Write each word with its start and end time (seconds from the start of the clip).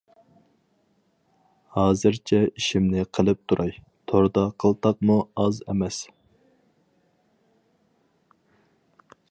ھازىرچە 1.75 2.39
ئىشىمنى 2.61 3.03
قىلىپ 3.17 3.41
تۇراي، 3.53 3.75
توردا 4.13 4.47
قىلتاقمۇ 4.65 5.19
ئاز 5.45 5.61
ئەمەس. 5.73 6.01